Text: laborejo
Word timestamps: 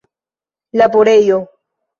laborejo 0.73 1.39